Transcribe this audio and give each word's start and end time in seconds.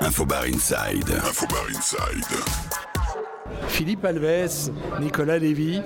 Infobar 0.00 0.44
Inside. 0.46 1.10
Infobar 1.24 1.66
Inside. 1.68 2.24
Philippe 3.68 4.04
Alves, 4.04 4.70
Nicolas 5.00 5.38
Lévy, 5.38 5.80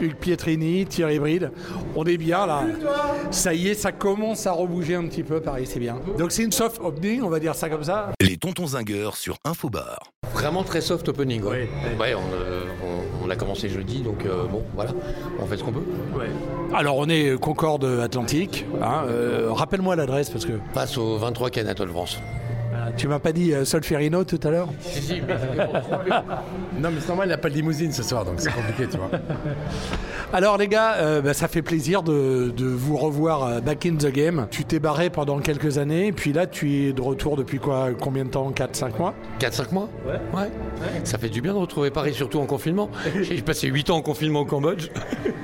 Hugues 0.00 0.16
Pietrini, 0.16 0.86
Thierry 0.86 1.18
Bride. 1.18 1.50
On 1.96 2.04
est 2.04 2.16
bien 2.16 2.46
là. 2.46 2.62
Ça 3.30 3.54
y 3.54 3.68
est, 3.68 3.74
ça 3.74 3.90
commence 3.92 4.46
à 4.46 4.52
rebouger 4.52 4.94
un 4.94 5.06
petit 5.06 5.22
peu, 5.22 5.40
Paris, 5.40 5.66
c'est 5.66 5.78
bien. 5.80 5.96
Donc 6.18 6.32
c'est 6.32 6.42
une 6.44 6.52
soft 6.52 6.80
opening, 6.82 7.22
on 7.22 7.28
va 7.30 7.40
dire 7.40 7.54
ça 7.54 7.68
comme 7.68 7.84
ça. 7.84 8.10
Les 8.20 8.36
tontons 8.36 8.66
zingueurs 8.68 9.16
sur 9.16 9.36
Infobar. 9.44 9.98
Vraiment 10.32 10.62
très 10.62 10.80
soft 10.80 11.08
opening. 11.08 11.42
Ouais, 11.42 11.68
Oui, 11.84 11.98
Ouais, 12.00 12.14
on, 12.14 12.20
euh, 12.34 12.64
on- 12.84 13.26
on 13.26 13.30
a 13.30 13.36
commencé 13.36 13.68
jeudi, 13.68 14.00
donc 14.02 14.24
euh, 14.26 14.44
bon, 14.46 14.62
voilà, 14.74 14.90
on 15.40 15.46
fait 15.46 15.56
ce 15.56 15.62
qu'on 15.64 15.72
peut. 15.72 15.84
Alors 16.74 16.96
on 16.96 17.08
est 17.08 17.38
Concorde 17.40 17.84
Atlantique. 18.02 18.66
hein, 18.82 19.04
euh, 19.08 19.48
Rappelle-moi 19.52 19.96
l'adresse 19.96 20.30
parce 20.30 20.44
que 20.44 20.52
Passe 20.74 20.96
au 20.98 21.16
23 21.18 21.50
quai 21.50 21.60
Anatole 21.60 21.90
France. 21.90 22.18
Tu 22.96 23.08
m'as 23.08 23.18
pas 23.18 23.32
dit 23.32 23.52
euh, 23.52 23.64
Solferino 23.64 24.24
tout 24.24 24.40
à 24.42 24.50
l'heure 24.50 24.68
Si, 24.80 25.02
si, 25.02 25.20
mais 25.20 25.34
c'était 25.38 25.64
pour 25.66 25.76
se 25.76 25.88
tromper. 25.88 26.10
Non, 26.80 26.90
mais 26.90 27.00
c'est 27.00 27.08
normal, 27.08 27.28
il 27.28 27.30
n'a 27.30 27.38
pas 27.38 27.48
de 27.50 27.54
limousine 27.54 27.92
ce 27.92 28.02
soir, 28.02 28.24
donc 28.24 28.34
c'est 28.38 28.52
compliqué, 28.52 28.86
tu 28.90 28.96
vois. 28.96 29.10
Alors 30.32 30.56
les 30.56 30.68
gars, 30.68 30.94
euh, 30.94 31.20
bah, 31.20 31.34
ça 31.34 31.46
fait 31.48 31.62
plaisir 31.62 32.02
de, 32.02 32.52
de 32.56 32.64
vous 32.66 32.96
revoir 32.96 33.44
euh, 33.44 33.60
back 33.60 33.84
in 33.86 33.96
the 33.96 34.06
game. 34.06 34.46
Tu 34.50 34.64
t'es 34.64 34.78
barré 34.78 35.10
pendant 35.10 35.38
quelques 35.38 35.78
années, 35.78 36.12
puis 36.12 36.32
là 36.32 36.46
tu 36.46 36.72
es 36.72 36.92
de 36.92 37.00
retour 37.02 37.36
depuis 37.36 37.58
quoi 37.58 37.90
Combien 38.00 38.24
de 38.24 38.30
temps? 38.30 38.50
4-5 38.50 38.98
mois? 38.98 39.14
4-5 39.40 39.72
mois? 39.72 39.88
Ouais. 40.06 40.50
Ça 41.04 41.18
fait 41.18 41.28
du 41.28 41.42
bien 41.42 41.52
de 41.52 41.58
retrouver 41.58 41.90
Paris, 41.90 42.14
surtout 42.14 42.40
en 42.40 42.46
confinement. 42.46 42.88
J'ai 43.20 43.42
passé 43.42 43.68
8 43.68 43.90
ans 43.90 43.96
en 43.96 44.02
confinement 44.02 44.40
au 44.40 44.46
Cambodge. 44.46 44.88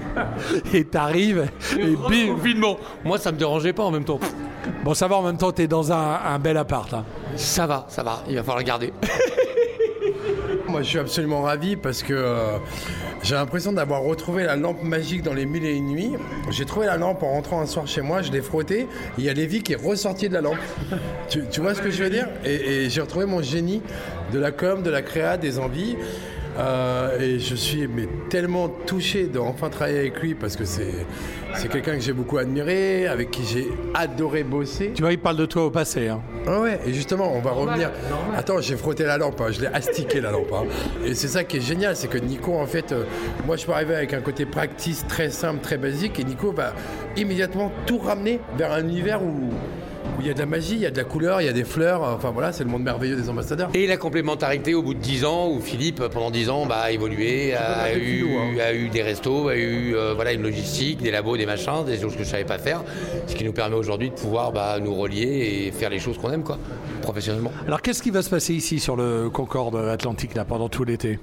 Et 0.74 0.84
t'arrives 0.84 1.48
et 1.78 1.94
bim 1.94 2.34
Confinement 2.34 2.78
Moi, 3.04 3.18
ça 3.18 3.30
me 3.30 3.36
dérangeait 3.38 3.72
pas 3.72 3.84
en 3.84 3.90
même 3.90 4.04
temps. 4.04 4.18
Bon 4.84 4.94
ça 4.94 5.06
va 5.06 5.16
en 5.16 5.22
même 5.22 5.36
temps, 5.36 5.52
t'es 5.52 5.66
dans 5.68 5.92
un, 5.92 6.18
un 6.24 6.38
bel 6.38 6.56
appart 6.56 6.92
hein. 6.92 7.04
Ça 7.38 7.68
va, 7.68 7.86
ça 7.88 8.02
va, 8.02 8.24
il 8.28 8.34
va 8.34 8.42
falloir 8.42 8.58
le 8.58 8.64
garder. 8.64 8.92
Moi, 10.68 10.82
je 10.82 10.88
suis 10.88 10.98
absolument 10.98 11.42
ravi 11.42 11.76
parce 11.76 12.02
que 12.02 12.12
euh, 12.12 12.58
j'ai 13.22 13.36
l'impression 13.36 13.72
d'avoir 13.72 14.02
retrouvé 14.02 14.42
la 14.42 14.56
lampe 14.56 14.82
magique 14.82 15.22
dans 15.22 15.34
les 15.34 15.46
mille 15.46 15.64
et 15.64 15.76
une 15.76 15.86
nuits. 15.86 16.14
J'ai 16.50 16.64
trouvé 16.64 16.86
la 16.86 16.96
lampe 16.96 17.22
en 17.22 17.30
rentrant 17.30 17.60
un 17.60 17.66
soir 17.66 17.86
chez 17.86 18.02
moi, 18.02 18.22
je 18.22 18.32
l'ai 18.32 18.42
frottée, 18.42 18.88
il 19.18 19.24
y 19.24 19.30
a 19.30 19.32
Lévi 19.34 19.62
qui 19.62 19.72
est 19.72 19.80
ressorti 19.80 20.28
de 20.28 20.34
la 20.34 20.40
lampe. 20.40 20.58
Tu, 21.28 21.60
vois 21.60 21.76
ce 21.76 21.80
que 21.80 21.90
je 21.90 22.02
veux 22.02 22.10
dire? 22.10 22.28
Et, 22.44 22.54
et 22.54 22.90
j'ai 22.90 23.00
retrouvé 23.00 23.24
mon 23.24 23.40
génie 23.40 23.82
de 24.32 24.38
la 24.40 24.50
com, 24.50 24.82
de 24.82 24.90
la 24.90 25.02
créa, 25.02 25.36
des 25.36 25.60
envies. 25.60 25.96
Euh, 26.58 27.18
et 27.20 27.38
je 27.38 27.54
suis 27.54 27.86
mais, 27.86 28.08
tellement 28.28 28.68
touché 28.68 29.26
de 29.26 29.38
enfin 29.38 29.68
travailler 29.68 29.98
avec 30.00 30.20
lui 30.20 30.34
parce 30.34 30.56
que 30.56 30.64
c'est 30.64 30.92
c'est 31.54 31.68
quelqu'un 31.68 31.94
que 31.94 32.00
j'ai 32.00 32.12
beaucoup 32.12 32.36
admiré, 32.38 33.06
avec 33.06 33.30
qui 33.30 33.42
j'ai 33.44 33.68
adoré 33.94 34.42
bosser. 34.44 34.92
Tu 34.94 35.02
vois, 35.02 35.12
il 35.12 35.18
parle 35.18 35.36
de 35.36 35.46
toi 35.46 35.64
au 35.66 35.70
passé. 35.70 36.08
hein. 36.08 36.20
Ah 36.46 36.60
ouais, 36.60 36.78
et 36.86 36.92
justement, 36.92 37.32
on 37.34 37.40
va 37.40 37.50
revenir. 37.52 37.90
Attends, 38.36 38.60
j'ai 38.60 38.76
frotté 38.76 39.04
la 39.04 39.18
lampe, 39.18 39.40
hein, 39.40 39.46
je 39.50 39.60
l'ai 39.62 39.66
astiqué 39.68 40.20
la 40.20 40.30
lampe. 40.30 40.52
hein. 40.52 40.64
Et 41.04 41.14
c'est 41.14 41.28
ça 41.28 41.44
qui 41.44 41.56
est 41.56 41.60
génial, 41.60 41.96
c'est 41.96 42.08
que 42.08 42.18
Nico, 42.18 42.54
en 42.54 42.66
fait, 42.66 42.92
euh, 42.92 43.04
moi 43.46 43.56
je 43.56 43.64
peux 43.66 43.72
arriver 43.72 43.94
avec 43.94 44.12
un 44.14 44.20
côté 44.20 44.44
practice 44.46 45.06
très 45.08 45.30
simple, 45.30 45.60
très 45.62 45.78
basique, 45.78 46.18
et 46.20 46.24
Nico 46.24 46.52
va 46.52 46.74
immédiatement 47.16 47.72
tout 47.86 47.98
ramener 47.98 48.40
vers 48.56 48.72
un 48.72 48.80
univers 48.80 49.22
où 49.22 49.50
où 50.18 50.20
il 50.20 50.26
y 50.26 50.30
a 50.30 50.34
de 50.34 50.38
la 50.38 50.46
magie, 50.46 50.74
il 50.74 50.80
y 50.80 50.86
a 50.86 50.90
de 50.90 50.96
la 50.96 51.04
couleur, 51.04 51.40
il 51.40 51.46
y 51.46 51.48
a 51.48 51.52
des 51.52 51.64
fleurs. 51.64 52.02
Enfin 52.02 52.30
voilà, 52.30 52.52
c'est 52.52 52.64
le 52.64 52.70
monde 52.70 52.82
merveilleux 52.82 53.16
des 53.16 53.28
ambassadeurs. 53.28 53.70
Et 53.74 53.86
la 53.86 53.96
complémentarité 53.96 54.74
au 54.74 54.82
bout 54.82 54.94
de 54.94 54.98
10 54.98 55.24
ans, 55.24 55.48
où 55.48 55.60
Philippe, 55.60 56.02
pendant 56.08 56.30
10 56.30 56.50
ans, 56.50 56.66
bah, 56.66 56.80
a 56.80 56.90
évolué, 56.90 57.54
a, 57.54 57.94
eu, 57.94 58.26
hein. 58.36 58.58
a 58.60 58.72
eu 58.72 58.88
des 58.88 59.02
restos, 59.02 59.48
a 59.48 59.56
eu 59.56 59.94
euh, 59.94 60.14
voilà, 60.14 60.32
une 60.32 60.42
logistique, 60.42 61.02
des 61.02 61.10
labos, 61.10 61.36
des 61.36 61.46
machins, 61.46 61.84
des 61.86 62.00
choses 62.00 62.16
que 62.16 62.24
je 62.24 62.28
savais 62.28 62.44
pas 62.44 62.58
faire. 62.58 62.82
Ce 63.26 63.34
qui 63.34 63.44
nous 63.44 63.52
permet 63.52 63.76
aujourd'hui 63.76 64.10
de 64.10 64.14
pouvoir 64.14 64.52
bah, 64.52 64.78
nous 64.80 64.94
relier 64.94 65.66
et 65.66 65.72
faire 65.72 65.90
les 65.90 66.00
choses 66.00 66.18
qu'on 66.18 66.32
aime, 66.32 66.44
quoi, 66.44 66.58
professionnellement. 67.02 67.52
Alors 67.66 67.82
qu'est-ce 67.82 68.02
qui 68.02 68.10
va 68.10 68.22
se 68.22 68.30
passer 68.30 68.54
ici 68.54 68.80
sur 68.80 68.96
le 68.96 69.30
Concorde 69.30 69.76
Atlantique 69.76 70.34
là 70.34 70.44
pendant 70.44 70.68
tout 70.68 70.84
l'été? 70.84 71.18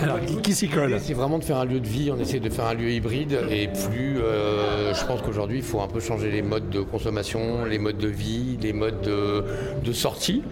Alors 0.00 0.18
qui, 0.42 0.54
s'y 0.54 0.68
colle 0.68 0.98
C'est 1.00 1.12
vraiment 1.12 1.38
de 1.38 1.44
faire 1.44 1.58
un 1.58 1.64
lieu 1.64 1.80
de 1.80 1.86
vie, 1.86 2.10
on 2.10 2.18
essaie 2.18 2.40
de 2.40 2.48
faire 2.48 2.66
un 2.66 2.74
lieu 2.74 2.90
hybride 2.90 3.38
et 3.50 3.68
plus, 3.68 4.18
euh, 4.18 4.94
je 4.94 5.04
pense 5.04 5.22
qu'aujourd'hui 5.22 5.58
il 5.58 5.62
faut 5.62 5.80
un 5.80 5.86
peu 5.86 6.00
changer 6.00 6.30
les 6.30 6.42
modes 6.42 6.70
de 6.70 6.80
consommation, 6.80 7.64
les 7.64 7.78
modes 7.78 7.98
de 7.98 8.08
vie, 8.08 8.58
les 8.60 8.72
modes 8.72 9.00
de, 9.02 9.44
de 9.84 9.92
sortie. 9.92 10.42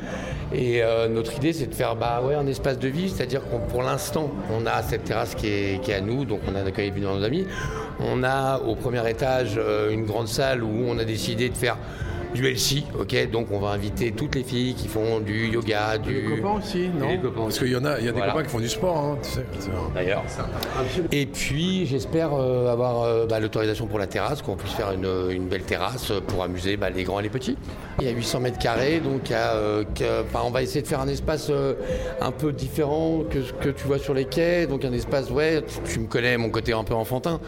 Et 0.53 0.83
euh, 0.83 1.09
notre 1.09 1.37
idée 1.37 1.53
c'est 1.53 1.67
de 1.67 1.75
faire 1.75 1.97
bah, 1.97 2.22
ouais, 2.27 2.34
un 2.34 2.47
espace 2.47 2.78
de 2.78 2.89
vie, 2.89 3.11
c'est-à-dire 3.11 3.43
qu'on 3.49 3.59
pour 3.59 3.83
l'instant 3.83 4.31
on 4.53 4.67
a 4.67 4.83
cette 4.83 5.05
terrasse 5.05 5.34
qui 5.34 5.47
est, 5.49 5.81
qui 5.83 5.91
est 5.91 5.94
à 5.94 6.00
nous, 6.00 6.25
donc 6.25 6.41
on 6.50 6.55
a 6.55 6.62
accueilli 6.62 6.93
nos 7.00 7.23
amis. 7.23 7.47
On 8.00 8.23
a 8.23 8.59
au 8.59 8.75
premier 8.75 9.09
étage 9.09 9.55
euh, 9.56 9.91
une 9.91 10.05
grande 10.05 10.28
salle 10.28 10.62
où 10.62 10.84
on 10.87 10.99
a 10.99 11.05
décidé 11.05 11.49
de 11.49 11.56
faire 11.56 11.77
du 12.35 12.47
LC, 12.47 12.85
ok, 12.99 13.31
donc 13.31 13.49
on 13.51 13.59
va 13.59 13.71
inviter 13.71 14.13
toutes 14.13 14.35
les 14.37 14.45
filles 14.45 14.75
qui 14.75 14.87
font 14.89 15.21
du 15.21 15.49
yoga, 15.49 15.99
du... 15.99 16.13
Les 16.23 16.37
copains 16.37 16.59
aussi, 16.59 16.89
non 16.89 17.09
les 17.09 17.19
copains 17.19 17.43
Parce 17.43 17.59
qu'il 17.59 17.69
y 17.73 17.77
en 17.77 17.85
a, 17.85 17.99
il 17.99 18.05
y 18.05 18.09
a 18.09 18.13
des 18.13 18.19
Voilà. 18.19 18.33
copains 18.33 18.45
qui 18.45 18.51
font 18.51 18.61
du 18.61 18.69
sport, 18.69 18.97
hein, 18.97 19.19
tu 19.23 19.31
sais. 19.31 19.45
c'est- 19.59 19.71
d'ailleurs. 19.95 20.23
Et 21.13 21.27
puis 21.27 21.87
j'espère 21.87 22.31
euh, 22.35 22.73
avoir 22.73 23.03
euh, 23.03 23.27
bah, 23.27 23.41
l'autorisation 23.41 23.87
pour 23.87 23.99
la 23.99 24.07
terrasse, 24.07 24.43
qu'on 24.43 24.57
puisse 24.57 24.73
faire 24.73 24.93
une, 24.93 25.09
une 25.31 25.49
belle 25.49 25.63
terrasse 25.63 26.13
pour 26.29 26.43
amuser 26.45 26.77
bah, 26.77 26.91
les 26.91 27.03
grands 27.05 27.21
et 27.21 27.25
les 27.25 27.29
petits. 27.31 27.57
Il 28.00 28.06
y 28.06 28.09
a 28.09 28.12
800 28.12 28.41
mètres 28.41 28.59
carrés, 28.59 29.00
donc 29.00 29.31
euh, 29.31 29.84
on 30.34 30.50
va 30.50 30.62
essayer 30.62 30.81
de 30.81 30.87
faire 30.87 31.00
un 31.00 31.09
espace 31.09 31.49
euh, 31.50 31.75
un 32.21 32.31
peu 32.31 32.53
différent 32.53 33.25
que 33.28 33.43
ce 33.43 33.53
que 33.53 33.69
tu 33.69 33.87
vois 33.87 33.99
sur 33.99 34.15
les 34.15 34.25
quais. 34.25 34.66
Donc 34.66 34.84
un 34.84 34.93
espace, 34.93 35.31
ouais, 35.31 35.62
tu, 35.84 36.00
me 36.00 36.06
connais, 36.06 36.37
mon 36.38 36.49
côté 36.49 36.72
un 36.72 36.84
peu 36.84 36.94
enfantin, 36.94 37.41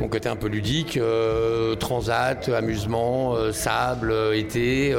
mon 0.00 0.08
côté 0.08 0.28
un 0.28 0.36
peu 0.36 0.48
ludique, 0.48 0.96
euh, 0.96 1.74
transat, 1.74 2.48
amusement, 2.48 3.34
sable, 3.52 4.14
été. 4.34 4.94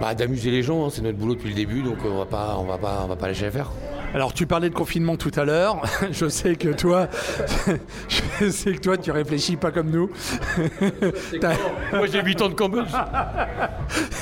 bah, 0.00 0.14
d'amuser 0.14 0.50
les 0.50 0.62
gens, 0.62 0.86
hein, 0.86 0.88
c'est 0.90 1.02
notre 1.02 1.18
boulot 1.18 1.34
depuis 1.34 1.50
le 1.50 1.56
début, 1.56 1.82
donc 1.82 1.98
on 2.04 2.18
va 2.18 2.26
pas, 2.26 2.56
on 2.58 2.64
va 2.64 2.78
pas, 2.78 3.02
on 3.04 3.08
va 3.08 3.16
pas 3.16 3.28
lâcher 3.28 3.50
faire. 3.50 3.70
Alors 4.14 4.32
tu 4.32 4.46
parlais 4.46 4.70
de 4.70 4.74
confinement 4.74 5.16
tout 5.16 5.32
à 5.34 5.44
l'heure. 5.44 5.82
Je 6.12 6.28
sais 6.28 6.54
que 6.54 6.68
toi, 6.68 7.08
je 8.38 8.48
sais 8.48 8.72
que 8.72 8.78
toi 8.78 8.96
tu 8.96 9.10
réfléchis 9.10 9.56
pas 9.56 9.72
comme 9.72 9.90
nous. 9.90 10.08
Moi 11.92 12.06
j'ai 12.06 12.22
8 12.22 12.42
ans 12.42 12.48
de 12.48 12.54
Cambodge. 12.54 12.92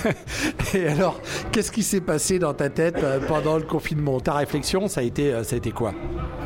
Et 0.75 0.89
alors, 0.89 1.21
qu'est-ce 1.51 1.71
qui 1.71 1.83
s'est 1.83 2.01
passé 2.01 2.39
dans 2.39 2.55
ta 2.55 2.71
tête 2.71 3.03
euh, 3.03 3.21
pendant 3.27 3.57
le 3.57 3.63
confinement? 3.63 4.21
Ta 4.21 4.35
réflexion, 4.35 4.89
ça 4.89 5.01
a 5.01 5.05
été, 5.05 5.33
euh, 5.33 5.45
ça 5.45 5.55
a 5.55 5.59
été 5.59 5.71
quoi? 5.71 5.93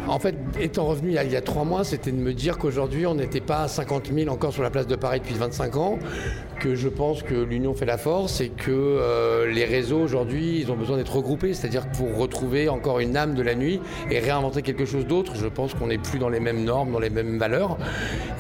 En 0.09 0.19
fait, 0.19 0.37
étant 0.61 0.87
revenu 0.87 1.11
il 1.11 1.15
y 1.15 1.19
a, 1.19 1.25
il 1.25 1.33
y 1.33 1.37
a 1.37 1.41
trois 1.41 1.65
mois, 1.65 1.85
c'était 1.85 2.13
de 2.13 2.17
me 2.17 2.33
dire 2.33 2.59
qu'aujourd'hui, 2.59 3.07
on 3.07 3.15
n'était 3.15 3.41
pas 3.41 3.63
à 3.63 3.69
50 3.69 4.13
000 4.13 4.29
encore 4.33 4.53
sur 4.53 4.63
la 4.63 4.71
place 4.71 4.87
de 4.87 4.97
Paris 4.97 5.21
depuis 5.21 5.35
25 5.35 5.77
ans, 5.77 5.99
que 6.61 6.75
je 6.75 6.89
pense 6.89 7.23
que 7.23 7.35
l'union 7.35 7.75
fait 7.75 7.87
la 7.87 7.99
force 7.99 8.41
et 8.41 8.49
que 8.51 8.71
euh, 8.71 9.51
les 9.51 9.65
réseaux 9.65 10.01
aujourd'hui, 10.01 10.61
ils 10.61 10.71
ont 10.71 10.77
besoin 10.77 10.97
d'être 10.97 11.15
regroupés, 11.17 11.55
c'est-à-dire 11.55 11.89
pour 11.91 12.17
retrouver 12.17 12.69
encore 12.69 13.01
une 13.01 13.17
âme 13.17 13.35
de 13.37 13.43
la 13.43 13.55
nuit 13.55 13.81
et 14.11 14.19
réinventer 14.19 14.63
quelque 14.63 14.85
chose 14.85 15.07
d'autre, 15.07 15.35
je 15.37 15.47
pense 15.47 15.75
qu'on 15.75 15.87
n'est 15.87 15.99
plus 15.99 16.19
dans 16.19 16.29
les 16.29 16.41
mêmes 16.41 16.65
normes, 16.65 16.93
dans 16.93 16.99
les 16.99 17.11
mêmes 17.11 17.39
valeurs 17.39 17.77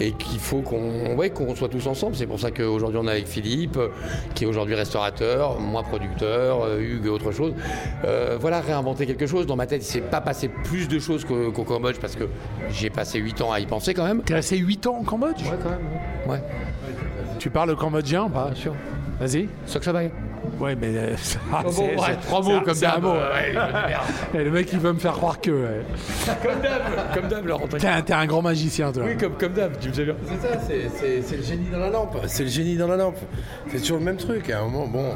et 0.00 0.12
qu'il 0.12 0.38
faut 0.40 0.60
qu'on 0.60 1.14
ouais, 1.16 1.30
qu'on 1.30 1.54
soit 1.54 1.68
tous 1.68 1.86
ensemble. 1.86 2.16
C'est 2.16 2.26
pour 2.26 2.40
ça 2.40 2.50
qu'aujourd'hui, 2.50 2.98
on 3.02 3.06
est 3.06 3.12
avec 3.12 3.26
Philippe, 3.26 3.78
qui 4.34 4.44
est 4.44 4.46
aujourd'hui 4.46 4.74
restaurateur, 4.74 5.60
moi 5.60 5.82
producteur, 5.82 6.62
euh, 6.64 6.80
Hugues 6.80 7.06
et 7.06 7.10
autre 7.10 7.32
chose. 7.32 7.54
Euh, 8.04 8.36
voilà, 8.40 8.60
réinventer 8.60 9.06
quelque 9.06 9.26
chose. 9.26 9.46
Dans 9.46 9.56
ma 9.56 9.66
tête, 9.66 9.82
il 9.82 9.90
s'est 9.90 10.00
pas 10.00 10.20
passé 10.20 10.48
plus 10.48 10.88
de 10.88 10.98
choses 10.98 11.24
qu'au 11.24 11.64
Cambodge 11.64 11.96
parce 12.00 12.16
que 12.16 12.24
j'ai 12.70 12.90
passé 12.90 13.18
8 13.18 13.40
ans 13.42 13.52
à 13.52 13.60
y 13.60 13.66
penser 13.66 13.94
quand 13.94 14.04
même. 14.04 14.22
T'es 14.22 14.34
resté 14.34 14.56
8 14.56 14.86
ans 14.86 14.98
au 15.00 15.04
Cambodge? 15.04 15.42
Quand 15.62 15.70
même. 15.70 15.78
Ouais, 16.28 16.42
Tu 17.38 17.50
parles 17.50 17.74
cambodgien 17.76 18.28
bien 18.28 18.54
sûr. 18.54 18.74
Vas-y. 19.20 19.48
Ça 19.66 19.80
Ouais, 20.58 20.74
mais 20.74 20.88
euh, 20.96 21.14
ah, 21.52 21.62
Bon, 21.64 21.70
ouais, 21.88 22.16
trois 22.22 22.42
mots 22.42 22.60
comme 22.62 22.78
d'hab. 22.78 23.04
ouais, 23.04 23.54
le 24.44 24.50
mec, 24.50 24.68
il 24.72 24.78
veut 24.78 24.92
me 24.92 24.98
faire 24.98 25.12
croire 25.12 25.40
que. 25.40 25.50
ouais. 25.50 25.82
comme 26.42 26.60
d'hab, 26.60 26.82
comme 27.14 27.28
d'hab, 27.28 27.46
Laurent. 27.46 27.66
T'es 27.68 27.86
un, 27.86 28.02
t'es 28.02 28.12
un 28.12 28.26
grand 28.26 28.42
magicien, 28.42 28.92
toi. 28.92 29.04
Oui, 29.06 29.16
comme, 29.16 29.34
comme 29.34 29.52
d'hab, 29.52 29.78
tu 29.78 29.88
me 29.88 29.92
sais 29.94 30.04
bien. 30.04 30.14
C'est 30.26 30.48
ça, 30.48 30.58
c'est- 31.28 31.36
le 31.36 31.42
génie 31.42 31.68
dans 31.70 31.78
la 31.78 31.90
lampe. 31.90 32.16
C'est 32.26 32.44
le 32.44 32.48
génie 32.48 32.76
dans 32.76 32.88
la 32.88 32.96
lampe. 32.96 33.18
C'est 33.70 33.78
toujours 33.80 33.98
le 33.98 34.04
même 34.04 34.16
truc. 34.16 34.48
À 34.50 34.60
un 34.60 34.64
moment, 34.64 34.86
bon, 34.86 35.12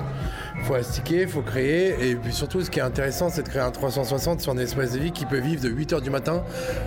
faut 0.64 0.74
astiquer, 0.74 1.26
faut 1.26 1.42
créer. 1.42 2.10
Et 2.10 2.14
puis 2.16 2.32
surtout, 2.32 2.60
ce 2.62 2.70
qui 2.70 2.78
est 2.78 2.82
intéressant, 2.82 3.28
c'est 3.30 3.42
de 3.42 3.48
créer 3.48 3.62
un 3.62 3.70
360 3.70 4.40
sur 4.40 4.52
un 4.52 4.58
espace 4.58 4.92
de 4.92 4.98
vie 4.98 5.12
qui 5.12 5.24
peut 5.26 5.38
vivre 5.38 5.62
de 5.62 5.70
8h 5.70 6.00
du 6.02 6.10
matin 6.10 6.42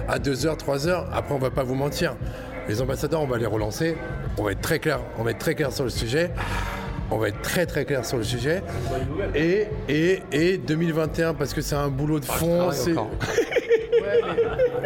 à 0.07 0.19
2h, 0.19 0.57
3h. 0.57 1.05
Après, 1.13 1.33
on 1.33 1.39
va 1.39 1.49
pas 1.49 1.63
vous 1.63 1.75
mentir. 1.75 2.15
Les 2.69 2.81
ambassadeurs, 2.81 3.21
on 3.21 3.27
va 3.27 3.37
les 3.37 3.45
relancer. 3.45 3.97
On 4.37 4.43
va 4.43 4.51
être 4.51 4.61
très 4.61 4.79
clair. 4.79 4.99
On 5.17 5.23
va 5.23 5.31
être 5.31 5.39
très 5.39 5.55
clair 5.55 5.71
sur 5.73 5.83
le 5.83 5.89
sujet. 5.89 6.31
On 7.11 7.17
va 7.17 7.27
être 7.29 7.41
très 7.41 7.65
très 7.65 7.85
clair 7.85 8.05
sur 8.05 8.17
le 8.17 8.23
sujet. 8.23 8.61
Et, 9.35 9.67
et, 9.89 10.21
et 10.31 10.57
2021, 10.57 11.33
parce 11.35 11.53
que 11.53 11.61
c'est 11.61 11.75
un 11.75 11.89
boulot 11.89 12.19
de 12.19 12.25
fond. 12.25 12.71
c'est- 12.71 12.91
encore. 12.93 13.09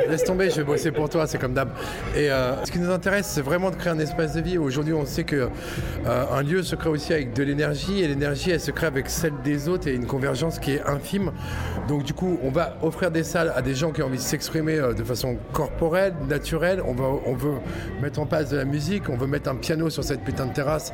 Laisse 0.09 0.23
tomber, 0.23 0.49
je 0.49 0.57
vais 0.57 0.63
bosser 0.63 0.91
pour 0.91 1.09
toi, 1.09 1.27
c'est 1.27 1.37
comme 1.37 1.53
d'hab. 1.53 1.69
Et 2.15 2.29
euh, 2.31 2.63
ce 2.63 2.71
qui 2.71 2.79
nous 2.79 2.89
intéresse, 2.91 3.25
c'est 3.27 3.41
vraiment 3.41 3.71
de 3.71 3.75
créer 3.75 3.91
un 3.91 3.99
espace 3.99 4.33
de 4.35 4.41
vie. 4.41 4.57
Aujourd'hui, 4.57 4.93
on 4.93 5.05
sait 5.05 5.25
que 5.25 5.49
euh, 6.05 6.23
un 6.31 6.43
lieu 6.43 6.63
se 6.63 6.75
crée 6.77 6.89
aussi 6.89 7.11
avec 7.13 7.33
de 7.33 7.43
l'énergie, 7.43 8.01
et 8.01 8.07
l'énergie, 8.07 8.51
elle 8.51 8.61
se 8.61 8.71
crée 8.71 8.87
avec 8.87 9.09
celle 9.09 9.33
des 9.43 9.67
autres, 9.67 9.87
et 9.87 9.93
une 9.93 10.05
convergence 10.05 10.59
qui 10.59 10.73
est 10.73 10.81
infime. 10.85 11.31
Donc, 11.89 12.03
du 12.03 12.13
coup, 12.13 12.39
on 12.43 12.51
va 12.51 12.77
offrir 12.83 13.11
des 13.11 13.23
salles 13.23 13.51
à 13.55 13.61
des 13.61 13.75
gens 13.75 13.91
qui 13.91 14.01
ont 14.01 14.05
envie 14.05 14.17
de 14.17 14.21
s'exprimer 14.21 14.75
euh, 14.77 14.93
de 14.93 15.03
façon 15.03 15.37
corporelle, 15.51 16.13
naturelle. 16.29 16.81
On, 16.87 16.93
va, 16.93 17.05
on 17.25 17.33
veut 17.33 17.55
mettre 18.01 18.19
en 18.19 18.25
place 18.25 18.49
de 18.49 18.57
la 18.57 18.65
musique, 18.65 19.09
on 19.09 19.17
veut 19.17 19.27
mettre 19.27 19.49
un 19.49 19.55
piano 19.55 19.89
sur 19.89 20.03
cette 20.05 20.21
putain 20.21 20.45
de 20.45 20.53
terrasse 20.53 20.93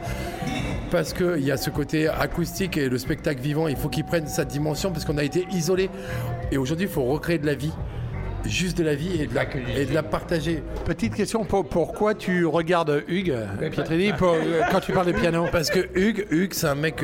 parce 0.93 1.11
qu'il 1.11 1.39
y 1.39 1.49
a 1.49 1.57
ce 1.57 1.71
côté 1.71 2.07
acoustique 2.07 2.77
et 2.77 2.87
le 2.87 2.99
spectacle 2.99 3.41
vivant, 3.41 3.67
il 3.67 3.75
faut 3.75 3.89
qu'il 3.89 4.03
prenne 4.03 4.27
sa 4.27 4.45
dimension 4.45 4.91
parce 4.91 5.05
qu'on 5.05 5.17
a 5.17 5.23
été 5.23 5.47
isolé. 5.51 5.89
Et 6.51 6.57
aujourd'hui, 6.57 6.85
il 6.85 6.91
faut 6.91 7.03
recréer 7.05 7.39
de 7.39 7.47
la 7.47 7.55
vie 7.55 7.71
juste 8.45 8.77
de 8.77 8.83
la 8.83 8.95
vie 8.95 9.21
et 9.21 9.27
de 9.27 9.35
la, 9.35 9.45
et 9.77 9.85
de 9.85 9.93
la 9.93 10.03
partager. 10.03 10.63
Petite 10.85 11.15
question, 11.15 11.45
pourquoi 11.45 12.13
tu 12.13 12.45
regardes 12.45 13.03
Hugues 13.07 13.35
Pietrini 13.71 14.11
euh, 14.11 14.61
quand 14.71 14.79
tu 14.79 14.91
parles 14.91 15.07
de 15.07 15.11
piano 15.13 15.45
Parce 15.51 15.69
que 15.69 15.79
Hugues, 15.95 16.25
Hugues 16.29 16.53
c'est 16.53 16.67
un 16.67 16.75
mec, 16.75 17.03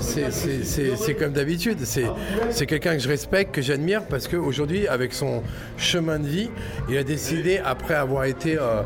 c'est 0.00 1.14
comme 1.14 1.32
d'habitude, 1.32 1.78
c'est 1.84 2.66
quelqu'un 2.66 2.94
que 2.94 3.02
je 3.02 3.08
respecte, 3.08 3.54
que 3.54 3.62
j'admire, 3.62 4.04
parce 4.04 4.28
qu'aujourd'hui, 4.28 4.86
avec 4.88 5.14
son 5.14 5.42
chemin 5.76 6.18
de 6.18 6.26
vie, 6.26 6.50
il 6.88 6.96
a 6.98 7.04
décidé, 7.04 7.60
après 7.64 7.94
avoir 7.94 8.24
été 8.24 8.56
euh, 8.58 8.82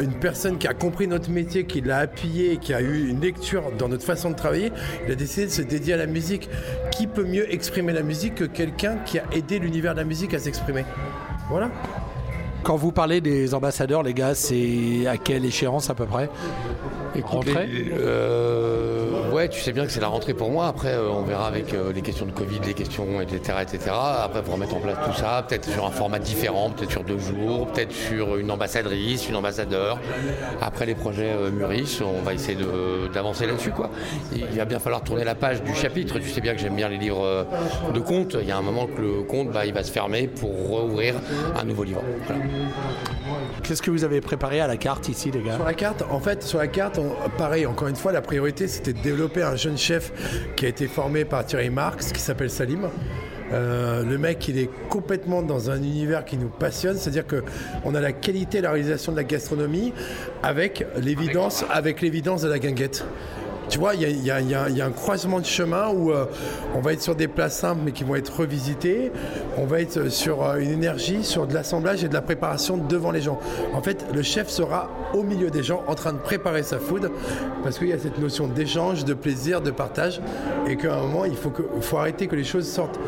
une 0.00 0.14
personne 0.14 0.58
qui 0.58 0.66
a 0.66 0.74
compris 0.74 1.06
notre 1.06 1.30
métier, 1.30 1.64
qui 1.64 1.80
l'a 1.80 1.98
appuyé, 1.98 2.58
qui 2.58 2.74
a 2.74 2.80
eu 2.80 3.08
une 3.08 3.20
lecture 3.20 3.72
dans 3.78 3.88
notre 3.88 4.04
façon 4.04 4.30
de 4.30 4.36
travailler, 4.36 4.72
il 5.06 5.12
a 5.12 5.14
décidé 5.14 5.46
de 5.46 5.50
se 5.50 5.62
dédier 5.62 5.94
à 5.94 5.98
la 5.98 6.06
musique. 6.06 6.48
Qui 6.92 7.06
peut 7.06 7.24
mieux 7.24 7.52
exprimer 7.52 7.92
la 7.92 8.02
musique 8.02 8.34
que 8.34 8.44
quelqu'un 8.44 8.96
qui 9.06 9.18
a 9.18 9.24
aidé 9.32 9.58
l'univers 9.58 9.94
de 9.94 10.00
la 10.00 10.04
musique 10.04 10.34
à 10.34 10.38
s'exprimer? 10.38 10.59
Voilà. 11.48 11.70
Quand 12.62 12.76
vous 12.76 12.92
parlez 12.92 13.20
des 13.20 13.54
ambassadeurs, 13.54 14.02
les 14.02 14.12
gars, 14.12 14.34
c'est 14.34 15.06
à 15.06 15.16
quelle 15.16 15.44
échéance 15.46 15.88
à 15.88 15.94
peu 15.94 16.04
près? 16.04 16.28
Rentrée? 17.24 17.90
euh, 17.92 19.29
Ouais, 19.40 19.48
tu 19.48 19.58
sais 19.58 19.72
bien 19.72 19.86
que 19.86 19.90
c'est 19.90 20.02
la 20.02 20.08
rentrée 20.08 20.34
pour 20.34 20.50
moi. 20.50 20.66
Après, 20.66 20.92
euh, 20.92 21.08
on 21.08 21.22
verra 21.22 21.46
avec 21.46 21.72
euh, 21.72 21.94
les 21.94 22.02
questions 22.02 22.26
de 22.26 22.30
Covid, 22.30 22.60
les 22.66 22.74
questions, 22.74 23.22
etc., 23.22 23.60
etc. 23.62 23.90
Après, 23.90 24.42
pour 24.42 24.58
mettre 24.58 24.76
en 24.76 24.80
place 24.80 24.98
tout 25.02 25.18
ça, 25.18 25.42
peut-être 25.48 25.66
sur 25.66 25.86
un 25.86 25.90
format 25.90 26.18
différent, 26.18 26.68
peut-être 26.68 26.90
sur 26.90 27.04
deux 27.04 27.18
jours, 27.18 27.66
peut-être 27.68 27.90
sur 27.90 28.36
une 28.36 28.50
ambassadrice, 28.50 29.30
une 29.30 29.36
ambassadeur. 29.36 29.98
Après, 30.60 30.84
les 30.84 30.94
projets 30.94 31.34
mûrissent, 31.50 32.02
on 32.02 32.20
va 32.20 32.34
essayer 32.34 32.58
d'avancer 33.14 33.46
là-dessus, 33.46 33.70
quoi. 33.70 33.88
Il 34.34 34.44
va 34.58 34.66
bien 34.66 34.78
falloir 34.78 35.02
tourner 35.02 35.24
la 35.24 35.34
page 35.34 35.62
du 35.62 35.74
chapitre. 35.74 36.18
Tu 36.18 36.28
sais 36.28 36.42
bien 36.42 36.52
que 36.52 36.60
j'aime 36.60 36.76
bien 36.76 36.90
les 36.90 36.98
livres 36.98 37.46
de 37.94 38.00
contes. 38.00 38.36
Il 38.38 38.46
y 38.46 38.52
a 38.52 38.58
un 38.58 38.62
moment 38.62 38.88
que 38.88 39.00
le 39.00 39.22
conte, 39.22 39.52
bah, 39.52 39.64
il 39.64 39.72
va 39.72 39.82
se 39.84 39.90
fermer 39.90 40.28
pour 40.28 40.50
rouvrir 40.50 41.14
un 41.58 41.64
nouveau 41.64 41.84
livre. 41.84 42.02
Qu'est-ce 43.62 43.80
que 43.80 43.90
vous 43.90 44.04
avez 44.04 44.20
préparé 44.20 44.60
à 44.60 44.66
la 44.66 44.76
carte 44.76 45.08
ici, 45.08 45.30
les 45.30 45.40
gars? 45.40 45.56
Sur 45.56 45.64
la 45.64 45.74
carte, 45.74 46.04
en 46.10 46.20
fait, 46.20 46.42
sur 46.42 46.58
la 46.58 46.68
carte, 46.68 47.00
pareil, 47.38 47.64
encore 47.64 47.88
une 47.88 47.96
fois, 47.96 48.12
la 48.12 48.20
priorité, 48.20 48.68
c'était 48.68 48.92
de 48.92 49.00
développer 49.00 49.29
un 49.38 49.56
jeune 49.56 49.78
chef 49.78 50.12
qui 50.56 50.66
a 50.66 50.68
été 50.68 50.88
formé 50.88 51.24
par 51.24 51.44
Thierry 51.46 51.70
Marx, 51.70 52.12
qui 52.12 52.20
s'appelle 52.20 52.50
Salim. 52.50 52.88
Euh, 53.52 54.04
le 54.04 54.18
mec, 54.18 54.46
il 54.48 54.58
est 54.58 54.70
complètement 54.88 55.42
dans 55.42 55.70
un 55.70 55.78
univers 55.78 56.24
qui 56.24 56.36
nous 56.36 56.48
passionne, 56.48 56.96
c'est-à-dire 56.96 57.24
qu'on 57.26 57.94
a 57.94 58.00
la 58.00 58.12
qualité 58.12 58.58
et 58.58 58.60
la 58.60 58.70
réalisation 58.70 59.12
de 59.12 59.16
la 59.16 59.24
gastronomie 59.24 59.92
avec 60.42 60.84
l'évidence, 60.96 61.64
avec 61.70 62.00
l'évidence 62.00 62.42
de 62.42 62.48
la 62.48 62.58
guinguette. 62.58 63.04
Tu 63.70 63.78
vois, 63.78 63.94
il 63.94 64.24
y, 64.24 64.30
a, 64.30 64.84
un 64.84 64.90
croisement 64.90 65.38
de 65.38 65.44
chemin 65.44 65.90
où 65.90 66.10
euh, 66.10 66.24
on 66.74 66.80
va 66.80 66.92
être 66.92 67.02
sur 67.02 67.14
des 67.14 67.28
places 67.28 67.56
simples 67.56 67.82
mais 67.84 67.92
qui 67.92 68.02
vont 68.02 68.16
être 68.16 68.40
revisitées. 68.40 69.12
On 69.56 69.64
va 69.64 69.80
être 69.80 70.08
sur 70.08 70.44
euh, 70.44 70.56
une 70.56 70.72
énergie, 70.72 71.22
sur 71.22 71.46
de 71.46 71.54
l'assemblage 71.54 72.02
et 72.02 72.08
de 72.08 72.14
la 72.14 72.20
préparation 72.20 72.76
devant 72.76 73.12
les 73.12 73.20
gens. 73.20 73.38
En 73.72 73.80
fait, 73.80 74.04
le 74.12 74.22
chef 74.22 74.48
sera 74.48 74.90
au 75.14 75.22
milieu 75.22 75.50
des 75.50 75.62
gens 75.62 75.84
en 75.86 75.94
train 75.94 76.12
de 76.12 76.18
préparer 76.18 76.64
sa 76.64 76.80
food 76.80 77.12
parce 77.62 77.78
qu'il 77.78 77.88
y 77.88 77.92
a 77.92 77.98
cette 77.98 78.18
notion 78.18 78.48
d'échange, 78.48 79.04
de 79.04 79.14
plaisir, 79.14 79.60
de 79.60 79.70
partage 79.70 80.20
et 80.66 80.76
qu'à 80.76 80.96
un 80.96 81.02
moment, 81.02 81.24
il 81.24 81.36
faut 81.36 81.96
arrêter 81.96 82.26
que 82.26 82.34
les 82.34 82.44
choses 82.44 82.68
sortent 82.68 82.98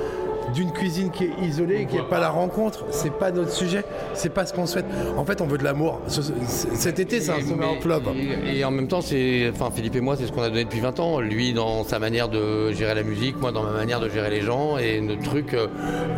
d'une 0.54 0.72
cuisine 0.72 1.10
qui 1.10 1.24
est 1.24 1.32
isolée, 1.42 1.86
qui 1.86 1.96
n'est 1.96 2.02
pas 2.02 2.20
la 2.20 2.30
rencontre. 2.30 2.86
C'est 2.90 3.12
pas 3.12 3.30
notre 3.30 3.52
sujet. 3.52 3.84
C'est 4.14 4.32
pas 4.32 4.46
ce 4.46 4.52
qu'on 4.52 4.66
souhaite. 4.66 4.86
En 5.16 5.24
fait, 5.24 5.40
on 5.40 5.46
veut 5.46 5.58
de 5.58 5.64
l'amour. 5.64 6.00
Cet 6.06 6.98
été, 6.98 7.20
c'est 7.20 7.32
un 7.32 7.40
sommet 7.40 7.64
en 7.64 7.76
club. 7.76 8.02
Et, 8.46 8.64
en 8.64 8.70
même 8.70 8.88
temps, 8.88 9.00
c'est, 9.00 9.50
enfin, 9.52 9.70
Philippe 9.74 9.96
et 9.96 10.00
moi, 10.00 10.16
c'est 10.16 10.26
ce 10.26 10.32
qu'on 10.32 10.42
a 10.42 10.48
donné 10.48 10.64
depuis 10.64 10.80
20 10.80 11.00
ans. 11.00 11.20
Lui, 11.20 11.52
dans 11.52 11.84
sa 11.84 11.98
manière 11.98 12.28
de 12.28 12.72
gérer 12.72 12.94
la 12.94 13.02
musique, 13.02 13.40
moi, 13.40 13.52
dans 13.52 13.62
ma 13.62 13.72
manière 13.72 14.00
de 14.00 14.08
gérer 14.08 14.30
les 14.30 14.42
gens. 14.42 14.78
Et 14.78 15.00
notre 15.00 15.22
truc, 15.22 15.54
euh, 15.54 15.66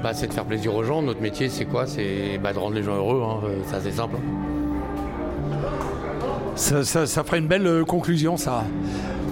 bah, 0.02 0.12
c'est 0.14 0.26
de 0.26 0.32
faire 0.32 0.44
plaisir 0.44 0.74
aux 0.74 0.84
gens. 0.84 1.02
Notre 1.02 1.20
métier, 1.20 1.48
c'est 1.48 1.64
quoi? 1.64 1.86
C'est 1.86 2.38
bah, 2.42 2.52
de 2.52 2.58
rendre 2.58 2.74
les 2.74 2.82
gens 2.82 2.96
heureux. 2.96 3.22
Hein. 3.22 3.40
Ça, 3.66 3.80
c'est 3.82 3.92
simple. 3.92 4.16
Ça, 6.56 6.84
ça, 6.84 7.06
ça, 7.06 7.24
ferait 7.24 7.38
une 7.38 7.48
belle 7.48 7.66
euh, 7.66 7.84
conclusion, 7.84 8.36
ça. 8.36 8.64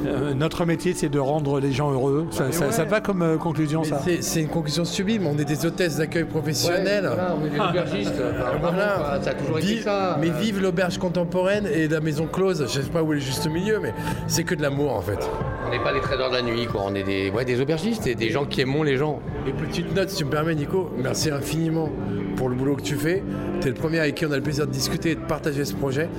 Euh, 0.07 0.35
notre 0.35 0.65
métier, 0.65 0.95
c'est 0.95 1.09
de 1.09 1.19
rendre 1.19 1.61
les 1.61 1.73
gens 1.73 1.93
heureux. 1.93 2.27
Ça, 2.31 2.85
va 2.85 3.01
comme 3.01 3.23
euh, 3.23 3.37
conclusion, 3.37 3.85
ça 3.85 4.01
C'est 4.21 4.41
une 4.41 4.49
conclusion 4.49 4.85
sublime. 4.85 5.27
On 5.27 5.39
est 5.39 5.45
des 5.45 5.67
hôtesses 5.67 5.97
d'accueil 5.97 6.25
professionnelles. 6.25 7.09
on 7.41 7.47
est 7.47 7.51
des 7.51 7.61
aubergistes. 7.61 8.15
Ça 8.17 9.31
a 9.31 9.35
toujours 9.35 9.59
été 9.59 9.83
ça. 9.83 10.19
Mais 10.21 10.31
vive 10.31 10.61
l'auberge 10.61 10.99
contemporaine 10.99 11.67
et 11.67 11.89
la 11.89 12.01
maison 12.01 12.27
close. 12.27 12.67
Je 12.73 12.79
ne 12.79 12.85
sais 12.85 12.91
pas 12.91 13.03
où 13.03 13.13
est 13.13 13.17
le 13.17 13.23
juste 13.23 13.49
milieu, 13.49 13.79
mais 13.81 13.95
c'est 14.27 14.45
que 14.45 14.55
de 14.55 14.63
l'amour, 14.63 14.95
en 14.95 15.03
fait. 15.03 15.19
On 15.73 15.77
n'est 15.77 15.83
pas 15.83 15.95
des 15.95 16.01
traders 16.01 16.29
de 16.29 16.37
la 16.37 16.43
nuit, 16.43 16.67
quoi. 16.67 16.83
On 16.85 16.95
est 16.95 17.03
des, 17.03 17.31
ouais, 17.31 17.47
des 17.47 17.59
aubergistes 17.59 18.07
et 18.07 18.15
des 18.15 18.29
gens 18.29 18.45
qui 18.45 18.61
aiment 18.61 18.85
les 18.85 18.99
gens. 18.99 19.21
Et 19.47 19.53
petite 19.53 19.95
note, 19.95 20.11
si 20.11 20.17
tu 20.17 20.27
me 20.27 20.31
permets, 20.31 20.55
Nico, 20.55 20.91
merci 20.99 21.31
infiniment 21.31 21.89
pour 22.37 22.51
le 22.51 22.57
boulot 22.57 22.77
que 22.77 22.83
tu 22.83 22.95
fais. 22.95 23.23
Tu 23.63 23.69
es 23.69 23.71
le 23.71 23.75
premier 23.75 23.99
avec 23.99 24.17
qui 24.17 24.27
on 24.27 24.33
a 24.33 24.37
le 24.37 24.43
plaisir 24.43 24.67
de 24.67 24.71
discuter 24.71 25.13
et 25.13 25.15
de 25.15 25.21
partager 25.21 25.65
ce 25.65 25.73
projet. 25.73 26.11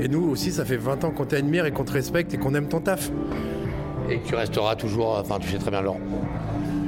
Et 0.00 0.08
nous 0.08 0.30
aussi, 0.30 0.50
ça 0.50 0.64
fait 0.64 0.78
20 0.78 1.04
ans 1.04 1.10
qu'on 1.10 1.26
t'admire 1.26 1.66
et 1.66 1.72
qu'on 1.72 1.84
te 1.84 1.92
respecte 1.92 2.32
et 2.32 2.38
qu'on 2.38 2.54
aime 2.54 2.68
ton 2.68 2.80
taf. 2.80 3.10
Et 4.08 4.16
que 4.16 4.28
tu 4.28 4.34
resteras 4.34 4.76
toujours, 4.76 5.18
enfin 5.18 5.38
tu 5.38 5.50
sais 5.50 5.58
très 5.58 5.70
bien 5.70 5.82
Laurent. 5.82 6.00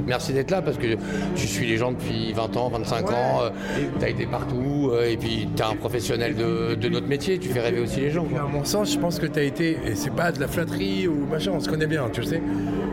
Merci 0.06 0.32
d'être 0.32 0.50
là 0.50 0.62
parce 0.62 0.76
que 0.76 0.96
tu 1.34 1.46
suis 1.46 1.66
les 1.66 1.76
gens 1.76 1.92
depuis 1.92 2.32
20 2.32 2.56
ans, 2.56 2.68
25 2.68 3.10
ans, 3.10 3.42
euh, 3.42 3.50
tu 3.98 4.04
as 4.04 4.08
été 4.08 4.26
partout 4.26 4.90
euh, 4.92 5.10
et 5.10 5.16
puis 5.16 5.48
tu 5.56 5.62
es 5.62 5.64
un 5.64 5.76
professionnel 5.76 6.34
de, 6.34 6.88
notre 6.88 7.08
métier, 7.08 7.38
tu 7.38 7.48
fais 7.48 7.60
rêver 7.60 7.80
aussi 7.80 8.00
les 8.00 8.10
gens. 8.10 8.26
À 8.36 8.46
mon 8.46 8.64
sens, 8.64 8.92
je 8.92 8.98
pense 8.98 9.18
que 9.18 9.26
tu 9.26 9.38
as 9.38 9.42
été, 9.42 9.78
et 9.86 9.94
c'est 9.94 10.14
pas 10.14 10.32
de 10.32 10.40
la 10.40 10.48
flatterie 10.48 11.08
ou 11.08 11.26
machin, 11.26 11.52
on 11.54 11.60
se 11.60 11.68
connaît 11.68 11.86
bien, 11.86 12.08
tu 12.12 12.22
sais. 12.22 12.42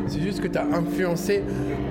C'est 0.08 0.22
juste 0.22 0.42
que 0.42 0.48
tu 0.48 0.58
as 0.58 0.66
influencé 0.66 1.44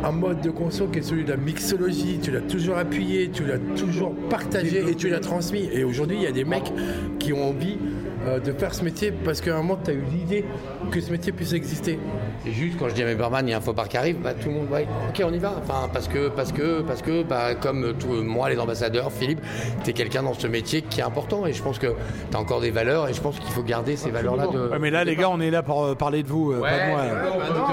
un 0.02 0.12
mode 0.12 0.40
de 0.40 0.50
conso 0.50 0.86
qui 0.86 0.98
est 0.98 1.02
celui 1.02 1.24
de 1.24 1.30
la 1.30 1.36
mixologie, 1.36 2.18
tu 2.22 2.30
l'as 2.30 2.40
toujours 2.40 2.78
appuyé, 2.78 3.30
tu 3.30 3.44
l'as 3.44 3.58
toujours 3.76 4.14
partagé 4.28 4.82
et 4.88 4.94
tu 4.94 5.08
l'as 5.08 5.20
transmis. 5.20 5.68
Et 5.72 5.84
aujourd'hui, 5.84 6.16
il 6.16 6.22
y 6.22 6.26
a 6.26 6.32
des 6.32 6.44
mecs 6.44 6.72
qui 7.18 7.32
ont 7.32 7.50
envie 7.50 7.78
euh, 8.26 8.38
de 8.38 8.52
faire 8.52 8.74
ce 8.74 8.84
métier 8.84 9.12
parce 9.12 9.40
qu'à 9.40 9.54
un 9.54 9.58
moment, 9.62 9.78
tu 9.82 9.90
as 9.90 9.94
eu 9.94 10.02
l'idée 10.12 10.44
que 10.90 11.00
ce 11.00 11.10
métier 11.10 11.32
puisse 11.32 11.52
exister. 11.52 11.98
Et 12.46 12.52
juste 12.52 12.78
quand 12.78 12.88
je 12.88 12.94
dis 12.94 13.02
à 13.02 13.06
mes 13.06 13.14
barman, 13.14 13.46
il 13.46 13.50
y 13.50 13.54
a 13.54 13.58
un 13.58 13.60
faux 13.60 13.72
bar 13.72 13.88
qui 13.88 13.96
arrive, 13.96 14.18
bah, 14.20 14.34
tout 14.34 14.48
le 14.48 14.54
monde, 14.54 14.70
ouais, 14.70 14.86
ok, 15.08 15.22
on 15.24 15.32
y 15.32 15.38
va. 15.38 15.54
Enfin, 15.62 15.88
parce 15.92 16.08
que, 16.08 16.28
parce 16.28 16.52
que, 16.52 16.82
parce 16.82 17.02
que, 17.02 17.22
bah, 17.22 17.54
comme 17.54 17.94
moi, 18.22 18.50
les 18.50 18.58
ambassadeurs, 18.58 19.12
Philippe, 19.12 19.40
tu 19.84 19.90
es 19.90 19.92
quelqu'un 19.92 20.22
dans 20.22 20.34
ce 20.34 20.46
métier 20.46 20.82
qui 20.82 21.00
est 21.00 21.04
important 21.04 21.46
et 21.46 21.52
je 21.52 21.62
pense 21.62 21.78
que 21.78 21.88
tu 22.30 22.36
as 22.36 22.40
encore 22.40 22.60
des 22.60 22.70
valeurs 22.70 23.08
et 23.08 23.14
je 23.14 23.20
pense 23.20 23.38
qu'il 23.38 23.50
faut 23.50 23.62
garder 23.62 23.96
ces 23.96 24.10
valeurs-là. 24.10 24.48
De... 24.48 24.78
mais 24.80 24.90
là, 24.90 25.04
les 25.04 25.16
gars, 25.16 25.30
on 25.30 25.40
est 25.40 25.50
là 25.50 25.62
pour 25.62 25.84
euh, 25.84 25.94
parler 25.94 26.22
de 26.22 26.28
vous, 26.28 26.52
euh, 26.52 26.60
pas 26.60 26.70
de 26.70 26.90
moi. 26.90 27.00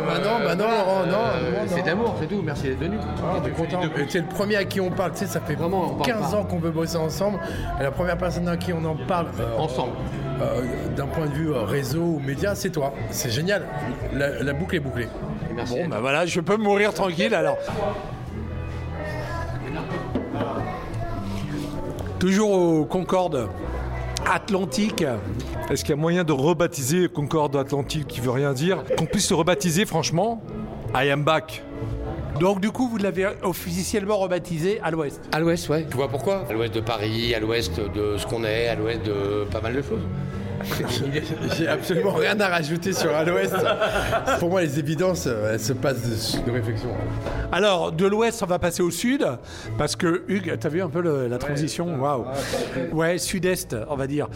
Bah 0.07 0.19
non, 0.23 0.45
bah 0.45 0.55
non, 0.55 0.65
non, 1.11 1.17
C'est 1.67 1.83
d'amour, 1.83 2.15
c'est 2.19 2.27
tout. 2.27 2.41
Merci 2.43 2.63
d'être 2.63 2.79
venu. 2.79 2.97
Ah, 3.01 3.41
c'est 4.09 4.19
le 4.19 4.27
premier 4.27 4.55
à 4.57 4.65
qui 4.65 4.79
on 4.79 4.89
parle. 4.89 5.11
Tu 5.11 5.19
sais, 5.19 5.25
ça 5.25 5.39
fait 5.39 5.55
vraiment 5.55 5.97
15 6.03 6.33
ans 6.33 6.43
qu'on 6.43 6.59
veut 6.59 6.71
bosser 6.71 6.97
ensemble. 6.97 7.39
Et 7.79 7.83
la 7.83 7.91
première 7.91 8.17
personne 8.17 8.47
à 8.47 8.57
qui 8.57 8.73
on 8.73 8.83
en 8.85 8.95
parle 8.95 9.27
ensemble. 9.57 9.93
Euh, 10.41 10.61
d'un 10.95 11.07
point 11.07 11.25
de 11.25 11.31
vue 11.31 11.51
euh, 11.51 11.63
réseau 11.63 12.01
ou 12.01 12.19
média, 12.19 12.53
c'est 12.53 12.69
toi. 12.69 12.93
C'est 13.09 13.31
génial. 13.31 13.65
La, 14.13 14.53
boucle 14.53 14.75
est 14.75 14.79
bouclée. 14.79 15.07
Bon, 15.69 15.87
ben 15.87 15.99
voilà, 15.99 16.25
je 16.25 16.39
peux 16.41 16.57
mourir 16.57 16.93
tranquille 16.93 17.33
alors. 17.33 17.57
Toujours 22.19 22.51
au 22.51 22.85
Concorde 22.85 23.49
Atlantique. 24.31 25.03
Est-ce 25.69 25.83
qu'il 25.83 25.95
y 25.95 25.97
a 25.97 26.01
moyen 26.01 26.23
de 26.23 26.33
rebaptiser 26.33 27.09
Concorde 27.09 27.55
Atlantique 27.55 28.07
qui 28.07 28.21
veut 28.21 28.31
rien 28.31 28.53
dire? 28.53 28.83
Qu'on 28.97 29.05
puisse 29.05 29.27
se 29.27 29.33
rebaptiser 29.33 29.85
franchement? 29.85 30.41
I 30.95 31.09
am 31.09 31.23
back. 31.23 31.63
Donc 32.39 32.59
du 32.59 32.71
coup, 32.71 32.87
vous 32.87 32.97
l'avez 32.97 33.27
officiellement 33.41 34.17
rebaptisé 34.17 34.79
à 34.81 34.91
l'ouest 34.91 35.19
À 35.31 35.39
l'ouest, 35.39 35.67
ouais. 35.69 35.85
Tu 35.89 35.95
vois 35.95 36.07
pourquoi? 36.07 36.45
À 36.49 36.53
l'ouest 36.53 36.73
de 36.73 36.81
Paris, 36.81 37.33
à 37.33 37.39
l'ouest 37.39 37.79
de 37.79 38.17
ce 38.17 38.25
qu'on 38.27 38.43
est, 38.43 38.67
à 38.67 38.75
l'ouest 38.75 39.03
de 39.05 39.45
pas 39.51 39.61
mal 39.61 39.75
de 39.75 39.81
choses. 39.81 40.01
J'ai 41.57 41.67
absolument 41.67 42.13
rien 42.13 42.39
à 42.39 42.47
rajouter 42.47 42.93
sur 42.93 43.13
à 43.15 43.23
l'ouest. 43.23 43.55
Pour 44.39 44.49
moi, 44.49 44.61
les 44.61 44.79
évidences, 44.79 45.27
elles 45.27 45.59
se 45.59 45.73
passent 45.73 46.41
de, 46.45 46.51
réflexion. 46.51 46.89
Alors, 47.51 47.91
de 47.91 48.05
l'ouest, 48.05 48.41
on 48.43 48.45
va 48.45 48.59
passer 48.59 48.81
au 48.81 48.91
sud, 48.91 49.25
parce 49.77 49.95
que 49.95 50.23
Hugues, 50.27 50.57
t'as 50.59 50.69
vu 50.69 50.81
un 50.81 50.89
peu 50.89 51.01
la 51.27 51.37
transition 51.37 51.99
Waouh 51.99 52.25
Ouais, 52.93 53.17
sud-est, 53.17 53.75
on 53.89 53.95
va 53.95 54.07
dire. 54.07 54.27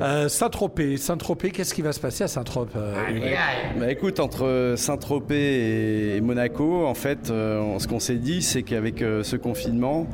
Euh, 0.00 0.28
Saint-Tropez. 0.28 0.96
Saint-Tropez, 0.96 1.50
qu'est-ce 1.50 1.74
qui 1.74 1.82
va 1.82 1.92
se 1.92 2.00
passer 2.00 2.24
à 2.24 2.28
Saint-Tropez 2.28 2.72
euh, 2.76 3.36
bah, 3.78 3.90
Écoute, 3.90 4.20
entre 4.20 4.74
Saint-Tropez 4.76 6.16
et 6.16 6.20
Monaco, 6.20 6.86
en 6.86 6.94
fait, 6.94 7.30
euh, 7.30 7.78
ce 7.78 7.86
qu'on 7.86 8.00
s'est 8.00 8.16
dit, 8.16 8.42
c'est 8.42 8.62
qu'avec 8.62 8.98
ce 8.98 9.36
confinement, 9.36 10.06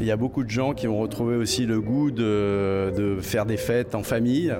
il 0.00 0.06
y 0.06 0.10
a 0.10 0.16
beaucoup 0.16 0.44
de 0.44 0.50
gens 0.50 0.72
qui 0.72 0.88
ont 0.88 0.98
retrouvé 0.98 1.36
aussi 1.36 1.66
le 1.66 1.80
goût 1.80 2.10
de, 2.10 2.92
de 2.96 3.18
faire 3.20 3.46
des 3.46 3.56
fêtes 3.56 3.94
en 3.94 4.02
famille. 4.02 4.54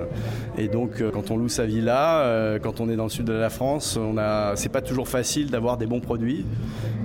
Et 0.59 0.67
donc, 0.67 0.99
euh, 0.99 1.09
quand 1.09 1.31
on 1.31 1.37
loue 1.37 1.47
sa 1.47 1.65
villa, 1.65 2.19
euh, 2.19 2.59
quand 2.59 2.81
on 2.81 2.89
est 2.89 2.97
dans 2.97 3.05
le 3.05 3.09
sud 3.09 3.25
de 3.25 3.31
la 3.31 3.49
France, 3.49 3.97
on 3.97 4.17
a, 4.17 4.57
c'est 4.57 4.67
pas 4.67 4.81
toujours 4.81 5.07
facile 5.07 5.49
d'avoir 5.49 5.77
des 5.77 5.85
bons 5.85 6.01
produits, 6.01 6.45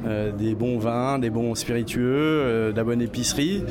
euh, 0.08 0.32
des 0.32 0.56
bons 0.56 0.78
vins, 0.78 1.20
des 1.20 1.30
bons 1.30 1.54
spiritueux, 1.54 2.72
de 2.72 2.76
la 2.76 2.82
bonne 2.82 3.00
épicerie. 3.00 3.62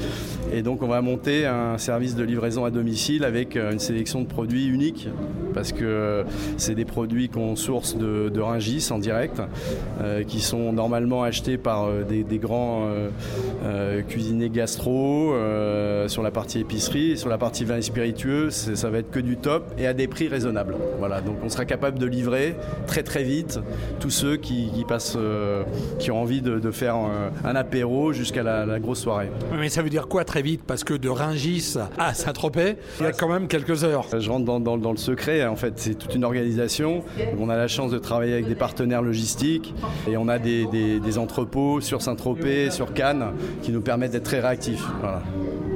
Et 0.53 0.61
donc, 0.61 0.83
on 0.83 0.87
va 0.87 1.01
monter 1.01 1.45
un 1.45 1.77
service 1.77 2.15
de 2.15 2.23
livraison 2.23 2.63
à 2.63 2.71
domicile 2.71 3.25
avec 3.25 3.57
une 3.57 3.79
sélection 3.79 4.21
de 4.21 4.27
produits 4.27 4.67
uniques 4.67 5.09
parce 5.53 5.71
que 5.71 6.23
c'est 6.57 6.75
des 6.75 6.85
produits 6.85 7.29
qu'on 7.29 7.55
source 7.55 7.95
de, 7.95 8.29
de 8.29 8.41
Ringis 8.41 8.87
en 8.91 8.99
direct, 8.99 9.41
euh, 10.01 10.23
qui 10.23 10.39
sont 10.39 10.73
normalement 10.73 11.23
achetés 11.23 11.57
par 11.57 11.85
euh, 11.85 12.03
des, 12.03 12.23
des 12.23 12.37
grands 12.39 12.85
euh, 12.87 13.09
euh, 13.65 14.01
cuisiniers 14.01 14.49
gastro 14.49 15.33
euh, 15.33 16.07
sur 16.07 16.23
la 16.23 16.31
partie 16.31 16.59
épicerie. 16.59 17.17
Sur 17.17 17.29
la 17.29 17.37
partie 17.37 17.65
vin 17.65 17.77
et 17.77 17.81
spiritueux, 17.81 18.49
ça 18.49 18.89
va 18.89 18.99
être 18.99 19.11
que 19.11 19.19
du 19.19 19.37
top 19.37 19.71
et 19.77 19.87
à 19.87 19.93
des 19.93 20.07
prix 20.07 20.27
raisonnables. 20.27 20.75
Voilà, 20.99 21.21
donc 21.21 21.37
on 21.43 21.49
sera 21.49 21.65
capable 21.65 21.99
de 21.99 22.05
livrer 22.05 22.55
très 22.87 23.03
très 23.03 23.23
vite 23.23 23.59
tous 23.99 24.09
ceux 24.09 24.37
qui, 24.37 24.69
qui 24.73 24.83
passent, 24.85 25.15
euh, 25.17 25.63
qui 25.99 26.11
ont 26.11 26.21
envie 26.21 26.41
de, 26.41 26.59
de 26.59 26.71
faire 26.71 26.95
euh, 26.95 27.29
un 27.45 27.55
apéro 27.55 28.13
jusqu'à 28.13 28.43
la, 28.43 28.65
la 28.65 28.79
grosse 28.79 28.99
soirée. 28.99 29.29
Mais 29.59 29.69
ça 29.69 29.81
veut 29.81 29.89
dire 29.89 30.07
quoi 30.07 30.25
très 30.25 30.41
vite? 30.41 30.61
Parce 30.65 30.83
que 30.83 30.93
de 30.93 31.09
Ringis 31.09 31.75
à 31.97 32.13
Saint-Tropez, 32.13 32.75
il 32.99 33.03
y 33.03 33.07
a 33.07 33.11
quand 33.11 33.29
même 33.29 33.47
quelques 33.47 33.83
heures. 33.83 34.05
Je 34.17 34.29
rentre 34.29 34.45
dans, 34.45 34.59
dans- 34.59 34.77
dans 34.77 34.91
le 34.91 34.97
secret, 34.97 35.41
en 35.45 35.55
fait, 35.55 35.73
c'est 35.77 35.95
toute 35.95 36.15
une 36.15 36.23
organisation. 36.23 37.03
On 37.39 37.49
a 37.49 37.57
la 37.57 37.67
chance 37.67 37.91
de 37.91 37.97
travailler 37.97 38.33
avec 38.33 38.47
des 38.47 38.55
partenaires 38.55 39.01
logistiques 39.01 39.73
et 40.07 40.17
on 40.17 40.27
a 40.27 40.39
des, 40.39 41.17
entrepôts 41.17 41.79
sur 41.81 42.01
Saint-Tropez, 42.01 42.71
sur 42.71 42.93
Cannes, 42.93 43.33
qui 43.61 43.71
nous 43.71 43.81
permettent 43.81 44.11
d'être 44.11 44.23
très 44.23 44.39
réactifs. 44.39 44.83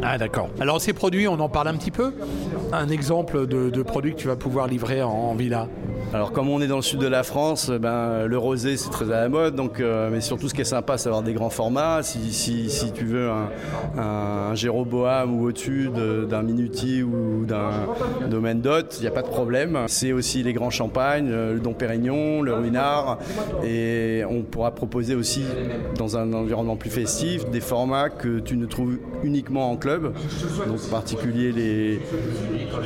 Ah 0.01 0.17
d'accord. 0.17 0.49
Alors 0.59 0.81
ces 0.81 0.93
produits, 0.93 1.27
on 1.27 1.39
en 1.39 1.49
parle 1.49 1.67
un 1.67 1.75
petit 1.75 1.91
peu? 1.91 2.13
Un 2.71 2.89
exemple 2.89 3.47
de, 3.47 3.81
produit 3.81 4.13
que 4.13 4.19
tu 4.19 4.27
vas 4.27 4.35
pouvoir 4.35 4.67
livrer 4.67 5.01
en 5.01 5.33
villa? 5.35 5.67
Alors 6.13 6.31
comme 6.31 6.49
on 6.49 6.61
est 6.61 6.67
dans 6.67 6.77
le 6.77 6.81
sud 6.81 6.99
de 6.99 7.07
la 7.07 7.23
France, 7.23 7.69
euh, 7.69 7.79
ben, 7.79 8.25
le 8.27 8.37
rosé 8.37 8.77
c'est 8.77 8.89
très 8.89 9.05
à 9.11 9.19
la 9.21 9.29
mode, 9.29 9.55
donc, 9.55 9.79
euh, 9.81 10.09
mais 10.11 10.21
surtout 10.21 10.47
ce 10.47 10.53
qui 10.53 10.61
est 10.61 10.65
sympa 10.65 10.97
c'est 10.97 11.05
d'avoir 11.05 11.21
des 11.21 11.33
grands 11.33 11.49
formats. 11.49 12.01
Si, 12.01 12.31
si- 12.33 12.69
si 12.69 12.91
tu 12.93 13.03
veux 13.03 13.29
un, 13.29 13.49
un, 13.97 14.53
un 14.53 15.27
ou 15.27 15.47
au-dessus 15.47 15.89
de- 15.93 16.25
d'un 16.25 16.43
Minuti 16.43 17.03
ou 17.03 17.43
d'un 17.45 17.71
domaine 18.29 18.61
d'hôte, 18.61 18.95
il 18.99 19.01
n'y 19.01 19.07
a 19.07 19.11
pas 19.11 19.21
de 19.21 19.27
problème. 19.27 19.77
C'est 19.87 20.13
aussi 20.13 20.43
les 20.43 20.53
grands 20.53 20.69
champagnes, 20.69 21.29
euh, 21.29 21.53
le 21.55 21.59
Dom 21.59 21.73
Pérignon, 21.73 22.41
le 22.41 22.53
Ruinard, 22.53 23.17
et 23.65 24.23
on 24.29 24.43
pourra 24.43 24.71
proposer 24.71 25.13
aussi 25.13 25.43
dans 25.97 26.15
un 26.15 26.31
environnement 26.33 26.77
plus 26.77 26.89
festif 26.89 27.49
des 27.49 27.59
formats 27.61 28.09
que 28.09 28.39
tu 28.39 28.55
ne 28.55 28.65
trouves 28.65 28.97
uniquement 29.23 29.69
en 29.71 29.75
club, 29.75 30.13
donc 30.67 30.79
en 30.87 30.89
particulier 30.91 31.51
les, 31.51 31.99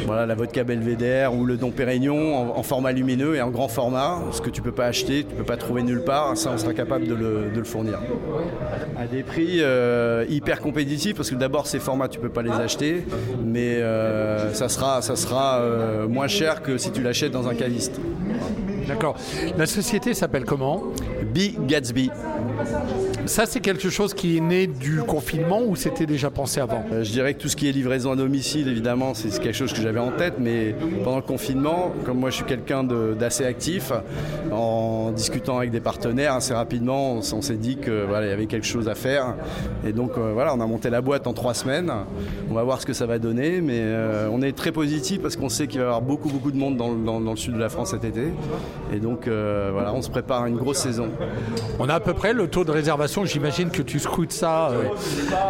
voilà, 0.08 0.26
la 0.26 0.34
vodka 0.36 0.64
belvédère 0.64 1.36
ou 1.36 1.46
le 1.46 1.56
Dom 1.58 1.72
Pérignon 1.72 2.36
en, 2.56 2.58
en 2.58 2.64
format 2.64 2.92
lumineux 2.92 3.11
et 3.20 3.42
en 3.42 3.50
grand 3.50 3.68
format, 3.68 4.20
ce 4.32 4.42
que 4.42 4.50
tu 4.50 4.62
peux 4.62 4.72
pas 4.72 4.86
acheter, 4.86 5.26
tu 5.26 5.36
peux 5.36 5.44
pas 5.44 5.58
trouver 5.58 5.84
nulle 5.84 6.04
part, 6.04 6.38
ça 6.38 6.52
on 6.54 6.58
sera 6.58 6.74
capable 6.74 7.08
de 7.08 7.14
le, 7.14 7.52
de 7.54 7.60
le 7.60 7.64
fournir. 7.64 8.00
À 8.98 9.06
des 9.06 9.24
prix 9.24 9.58
euh, 9.60 10.26
hyper 10.30 10.62
compétitifs, 10.62 11.16
parce 11.16 11.30
que 11.30 11.36
d'abord 11.36 11.68
ces 11.68 11.80
formats 11.80 12.08
tu 12.08 12.20
peux 12.20 12.30
pas 12.30 12.42
les 12.42 12.52
acheter, 12.52 13.04
mais 13.44 13.78
euh, 13.82 14.54
ça 14.54 14.70
sera, 14.70 15.02
ça 15.02 15.16
sera 15.16 15.60
euh, 15.60 16.08
moins 16.08 16.28
cher 16.28 16.62
que 16.62 16.78
si 16.78 16.92
tu 16.92 17.02
l'achètes 17.02 17.32
dans 17.32 17.48
un 17.48 17.56
caviste. 17.56 18.00
D'accord. 18.88 19.16
La 19.58 19.66
société 19.66 20.14
s'appelle 20.14 20.46
comment? 20.46 20.84
Big 21.34 21.66
Gatsby. 21.66 22.10
Ça, 23.28 23.46
c'est 23.46 23.60
quelque 23.60 23.90
chose 23.90 24.14
qui 24.14 24.38
est 24.38 24.42
né 24.42 24.68
du 24.68 24.98
confinement 25.04 25.62
ou 25.66 25.76
c'était 25.76 26.06
déjà 26.06 26.30
pensé 26.30 26.60
avant 26.60 26.84
Euh, 26.92 27.04
Je 27.04 27.12
dirais 27.12 27.34
que 27.34 27.40
tout 27.42 27.48
ce 27.50 27.56
qui 27.56 27.70
est 27.70 27.72
livraison 27.72 28.12
à 28.12 28.16
domicile, 28.16 28.68
évidemment, 28.68 29.14
c'est 29.14 29.30
quelque 29.40 29.56
chose 29.56 29.72
que 29.74 29.82
j'avais 29.82 30.00
en 30.00 30.12
tête, 30.12 30.34
mais 30.40 30.76
pendant 31.04 31.18
le 31.18 31.22
confinement, 31.22 31.92
comme 32.04 32.20
moi 32.20 32.30
je 32.30 32.38
suis 32.38 32.46
quelqu'un 32.46 32.84
d'assez 32.84 33.46
actif, 33.46 33.92
en 34.52 35.12
discutant 35.12 35.58
avec 35.58 35.72
des 35.72 35.80
partenaires, 35.80 36.34
assez 36.34 36.54
rapidement, 36.54 37.14
on, 37.14 37.42
s'est 37.42 37.56
dit 37.56 37.78
qu'il 37.78 37.94
voilà, 38.08 38.28
y 38.28 38.32
avait 38.32 38.48
quelque 38.48 38.66
chose 38.68 38.90
à 38.90 38.96
faire. 38.96 39.36
Et 39.86 39.94
donc 39.94 40.18
euh, 40.18 40.32
voilà, 40.34 40.54
on 40.56 40.60
a 40.60 40.66
monté 40.68 40.90
la 40.90 41.02
boîte 41.02 41.28
en 41.28 41.34
trois 41.34 41.54
semaines. 41.54 41.92
On 42.50 42.54
va 42.54 42.64
voir 42.64 42.82
ce 42.82 42.86
que 42.86 42.94
ça 42.94 43.06
va 43.06 43.20
donner, 43.20 43.62
mais 43.62 43.80
euh, 43.80 44.28
on 44.32 44.42
est 44.42 44.52
très 44.56 44.72
positif 44.72 45.22
parce 45.22 45.36
qu'on 45.36 45.50
sait 45.50 45.68
qu'il 45.68 45.80
va 45.80 45.86
y 45.86 45.88
avoir 45.88 46.02
beaucoup, 46.02 46.30
beaucoup 46.30 46.52
de 46.52 46.58
monde 46.58 46.76
dans, 46.76 46.90
le- 46.92 47.04
dans- 47.06 47.22
dans 47.22 47.32
le 47.32 47.38
sud 47.38 47.54
de 47.54 47.60
la 47.60 47.70
France 47.70 47.92
cet 47.92 48.04
été. 48.04 48.34
Et 48.94 49.00
donc 49.00 49.28
voilà, 49.28 49.94
on 49.94 50.02
se 50.02 50.10
prépare 50.10 50.44
à 50.44 50.50
une 50.50 50.58
grosse 50.58 50.78
saison. 50.80 51.08
On 51.80 51.88
a 51.88 51.94
à 51.96 52.00
peu 52.00 52.14
près 52.14 52.34
le 52.34 52.48
taux 52.48 52.64
de 52.66 52.72
réservation, 52.72 53.21
j'imagine 53.26 53.70
que 53.70 53.82
tu 53.82 54.00
scrutes 54.00 54.32
ça 54.32 54.70
euh, 54.70 54.84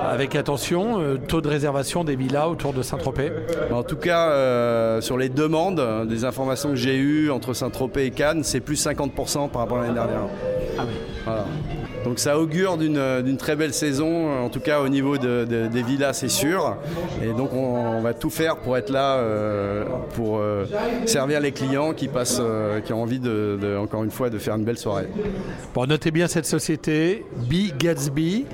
avec 0.09 0.35
attention, 0.35 0.99
euh, 0.99 1.17
taux 1.17 1.41
de 1.41 1.47
réservation 1.47 2.03
des 2.03 2.15
villas 2.15 2.49
autour 2.49 2.73
de 2.73 2.81
Saint-Tropez. 2.81 3.31
En 3.71 3.83
tout 3.83 3.95
cas, 3.95 4.29
euh, 4.31 5.01
sur 5.01 5.17
les 5.17 5.29
demandes, 5.29 5.79
euh, 5.79 6.05
des 6.05 6.25
informations 6.25 6.69
que 6.69 6.75
j'ai 6.75 6.97
eues 6.97 7.31
entre 7.31 7.53
Saint-Tropez 7.53 8.05
et 8.05 8.11
Cannes, 8.11 8.43
c'est 8.43 8.59
plus 8.59 8.81
50% 8.83 9.49
par 9.49 9.61
rapport 9.61 9.77
à 9.79 9.81
l'année 9.81 9.93
dernière. 9.93 10.27
Voilà. 11.25 11.45
Donc 12.03 12.17
ça 12.19 12.39
augure 12.39 12.77
d'une 12.77 12.97
euh, 12.97 13.35
très 13.37 13.55
belle 13.55 13.73
saison, 13.73 14.31
en 14.43 14.49
tout 14.49 14.59
cas 14.59 14.81
au 14.81 14.89
niveau 14.89 15.17
de- 15.17 15.45
de- 15.45 15.67
des 15.67 15.83
villas, 15.83 16.13
c'est 16.17 16.29
sûr. 16.29 16.75
Et 17.23 17.31
donc 17.33 17.53
on, 17.53 18.01
va 18.01 18.13
tout 18.15 18.29
faire 18.31 18.57
pour 18.57 18.75
être 18.77 18.89
là, 18.89 19.17
euh, 19.17 19.83
pour 20.15 20.39
euh, 20.39 20.65
servir 21.05 21.39
les 21.39 21.51
clients 21.51 21.93
qui 21.93 22.07
passent, 22.07 22.39
euh, 22.41 22.79
qui 22.81 22.91
ont 22.93 23.01
envie 23.03 23.19
de, 23.19 23.57
de- 23.61 23.77
encore 23.77 24.03
une 24.03 24.09
fois, 24.11 24.29
de 24.31 24.39
faire 24.39 24.55
une 24.55 24.63
belle 24.63 24.77
soirée. 24.79 25.07
Bon, 25.75 25.85
notez 25.85 26.09
bien 26.11 26.27
cette 26.27 26.45
société, 26.47 27.23
B 27.37 27.77
Gatsby, 27.77 28.45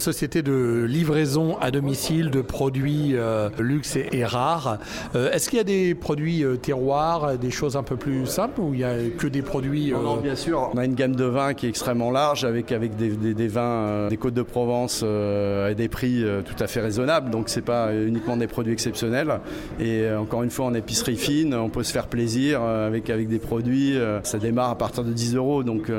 société 0.00 0.42
de 0.42 0.84
livraison 0.88 1.56
à 1.60 1.70
domicile 1.70 2.30
de 2.30 2.40
produits 2.40 3.12
euh, 3.14 3.48
luxe 3.58 3.96
et, 3.96 4.08
et 4.12 4.24
rares. 4.24 4.78
Euh, 5.14 5.30
Est-ce 5.32 5.48
qu'il 5.48 5.58
y 5.58 5.60
a 5.60 5.64
des 5.64 5.94
produits 5.94 6.44
euh, 6.44 6.56
terroirs, 6.56 7.36
des 7.38 7.50
choses 7.50 7.76
un 7.76 7.82
peu 7.82 7.96
plus 7.96 8.26
simples 8.26 8.60
ou 8.60 8.74
il 8.74 8.80
y 8.80 8.84
a 8.84 8.94
que 9.18 9.26
des 9.26 9.42
produits 9.42 9.92
Non, 9.92 10.16
bien 10.16 10.34
sûr. 10.36 10.70
On 10.74 10.78
a 10.78 10.84
une 10.84 10.94
gamme 10.94 11.16
de 11.16 11.24
vins 11.24 11.54
qui 11.54 11.66
est 11.66 11.68
extrêmement 11.68 12.10
large 12.10 12.44
avec, 12.44 12.72
avec 12.72 12.96
des, 12.96 13.08
des- 13.10 13.34
des 13.34 13.48
vins 13.48 14.08
des 14.08 14.16
Côtes 14.16 14.34
de 14.34 14.42
Provence 14.42 15.02
à 15.02 15.74
des 15.74 15.88
prix 15.88 16.24
tout 16.44 16.62
à 16.62 16.66
fait 16.66 16.80
raisonnables. 16.80 17.30
Donc 17.30 17.48
c'est 17.48 17.64
pas 17.64 17.94
uniquement 17.94 18.36
des 18.36 18.46
produits 18.46 18.72
exceptionnels. 18.72 19.40
Et 19.78 20.04
encore 20.12 20.42
une 20.42 20.50
fois, 20.50 20.66
en 20.66 20.74
épicerie 20.74 21.16
fine, 21.16 21.54
on 21.54 21.68
peut 21.68 21.82
se 21.82 21.92
faire 21.92 22.06
plaisir 22.06 22.62
avec, 22.62 23.10
avec 23.10 23.28
des 23.28 23.38
produits. 23.38 23.96
ça 24.22 24.38
démarre 24.38 24.70
à 24.70 24.74
partir 24.78 25.04
de 25.04 25.12
10 25.12 25.36
euros. 25.36 25.62
Donc 25.62 25.90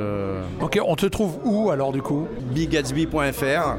Ok, 0.61 0.79
on 0.85 0.95
te 0.95 1.05
trouve 1.05 1.37
où 1.45 1.69
alors 1.71 1.91
du 1.91 2.01
coup? 2.01 2.27
biggatsby.fr 2.53 3.75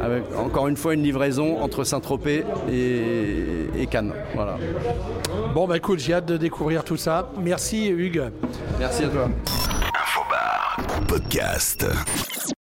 avec 0.00 0.24
encore 0.36 0.68
une 0.68 0.76
fois 0.76 0.94
une 0.94 1.02
livraison 1.02 1.60
entre 1.62 1.84
Saint-Tropez 1.84 2.44
et, 2.70 3.66
et 3.78 3.86
Cannes. 3.86 4.12
Voilà. 4.34 4.58
Bon, 5.54 5.66
bah 5.66 5.76
écoute, 5.76 5.98
j'ai 6.00 6.14
hâte 6.14 6.26
de 6.26 6.36
découvrir 6.36 6.84
tout 6.84 6.96
ça. 6.96 7.30
Merci 7.40 7.88
Hugues. 7.88 8.24
Merci 8.78 9.04
à 9.04 9.08
toi. 9.08 9.28
Infobar. 10.02 10.76
Podcast. 11.06 11.86